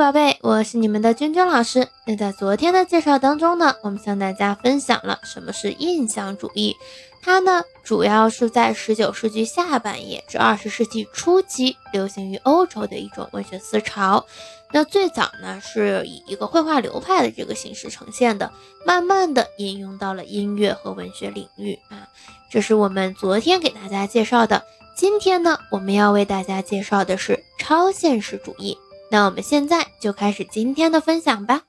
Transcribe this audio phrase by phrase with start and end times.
[0.00, 1.86] 宝贝，我是你们的君君老师。
[2.06, 6.74] 那在昨天的介绍当中呢，我们向大家分享了什么是印象主义。
[7.20, 14.24] 它呢，主要是在十九世纪下半叶至二十世纪初期流行于欧洲的一种文学思潮。
[14.72, 18.50] 那最早呢，是以一个绘画流派的这个形式呈现的，
[18.86, 22.08] 慢慢的应用到了音乐和文学领域啊。
[22.50, 24.64] 这是我们昨天给大家介绍的。
[24.96, 28.78] 今天呢，我们要为大家介绍的是超现实主义。
[29.10, 31.62] 那我们现在就开始今天的分享吧。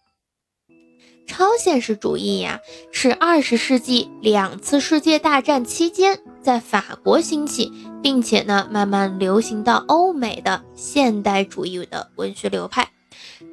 [1.27, 2.59] 超现实主义呀，
[2.91, 7.71] 是二十世纪两次世界大战期间在法国兴起，
[8.03, 12.89] 并且呢慢慢流行到欧美的现代主义的文学流派。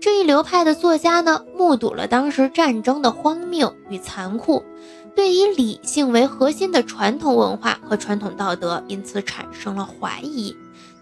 [0.00, 4.64] 这一流派的作家呢，目睹了当时战争的荒谬与残酷，
[5.14, 10.54] 对以理性为核心的传统文化和传统道德，因此产生了怀疑。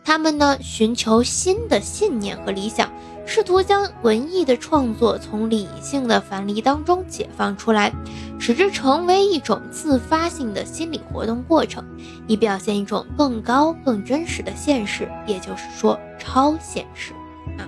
[0.07, 2.89] 他们呢，寻求新的信念和理想，
[3.27, 7.93] 试图将文艺的创作从理性的樊篱当中解放出来，
[8.39, 11.85] 使之成为一种自发性的心理活动过程，
[12.29, 17.13] 以表现一种更高、更真实的现实，也就是说，超现实
[17.59, 17.67] 啊。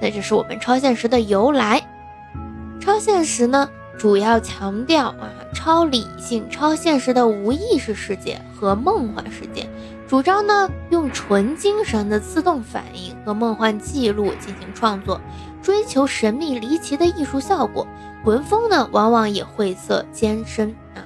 [0.00, 1.86] 那这是我们超现实的由来。
[2.80, 9.68] 超现实呢，主要强调啊，超理性、超现实的无意识世界和梦幻世界。
[10.08, 15.20] 主张呢，用纯精神的自动反应和梦幻记录进行创作，
[15.60, 17.84] 追求神秘离奇的艺术效果。
[18.24, 21.02] 文风呢，往往也晦涩艰深啊。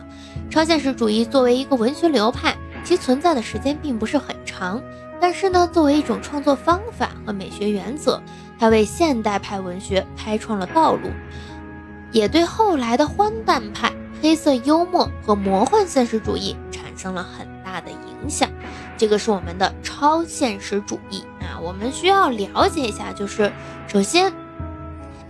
[0.50, 4.78] 超现实主义作为一个文学流派，其存在的时间并不是很长，
[5.18, 8.20] 但是呢，作为一种创作方法和美学原则，
[8.58, 11.08] 它为现代派文学开创了道路，
[12.12, 18.46] 也对后来的荒诞派、黑色幽默和魔幻现实主义产生了很大的影响。
[19.00, 23.50] 这个是我们的超现实主义啊，我们需要了解一下，就是
[23.88, 24.30] 首先，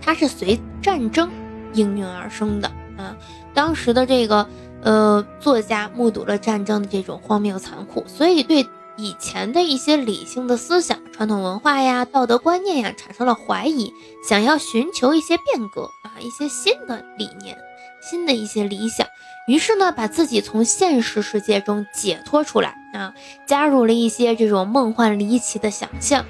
[0.01, 1.31] 它是随战争
[1.71, 3.15] 应运而生的啊。
[3.53, 4.45] 当时的这个
[4.83, 13.93] 呃作家目睹了战争的这种荒谬残酷，所以对以前的一些理性的思想、传统文化呀、道德观念呀产生了怀疑，
[14.27, 17.57] 想要寻求一些变革啊，一些新的理念、
[18.01, 19.07] 新的一些理想。
[19.47, 23.13] 于是呢，把自己从现实世界中解脱出来啊，
[23.45, 26.25] 加入了一些这种梦幻离奇的想象，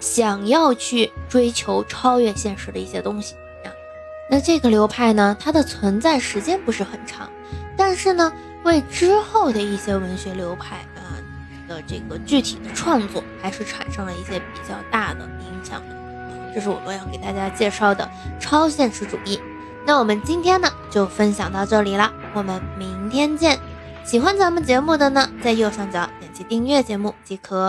[0.00, 3.34] 想要去追求超越现实的一些东西
[3.64, 3.68] 啊。
[4.30, 7.30] 那这个流派呢，它的存在时间不是很长，
[7.76, 8.32] 但是呢，
[8.64, 11.20] 为之后的一些文学流派啊
[11.68, 15.96] 的这个具体的创作，还是产生了一些比较大的影响的。
[16.54, 18.08] 这是我们要给大家介绍的
[18.40, 19.38] 超现实主义。
[19.84, 22.10] 那我们今天呢，就分享到这里了。
[22.32, 23.60] 我们明天见。
[24.06, 27.64] 喜欢咱们节目的呢，在右上角点击订阅节目即可。